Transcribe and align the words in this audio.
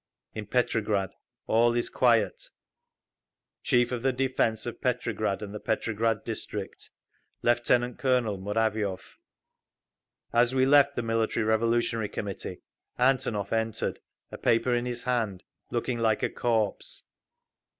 In 0.33 0.47
Petrograd 0.47 1.11
all 1.45 1.75
is 1.75 1.87
quiet. 1.87 2.49
Chief 3.61 3.91
of 3.91 4.01
the 4.01 4.11
Defence 4.11 4.65
of 4.65 4.81
Petrograd 4.81 5.43
and 5.43 5.53
the 5.53 5.59
Petrograd 5.59 6.23
District, 6.23 6.89
Lieutenant 7.43 7.99
Colonel 7.99 8.39
Muraviov. 8.39 9.01
As 10.33 10.55
we 10.55 10.65
left 10.65 10.95
the 10.95 11.03
Military 11.03 11.43
Revolutionary 11.45 12.09
Committee 12.09 12.63
Antonov 12.97 13.53
entered, 13.53 13.99
a 14.31 14.39
paper 14.39 14.73
in 14.73 14.87
his 14.87 15.03
hand, 15.03 15.43
looking 15.69 15.99
like 15.99 16.23
a 16.23 16.31
corpse. 16.31 17.03